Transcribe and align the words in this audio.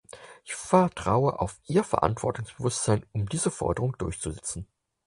Ich 0.45 0.55
vertraue 0.55 1.39
auf 1.39 1.59
Ihr 1.67 1.83
Verantwortungsbewusstsein, 1.83 3.05
um 3.11 3.29
diese 3.29 3.51
Forderung 3.51 3.95
durchzusetzen. 3.99 4.65